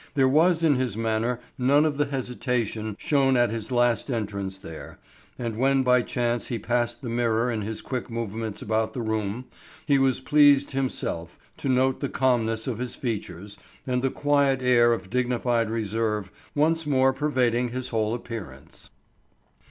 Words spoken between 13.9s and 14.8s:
the quiet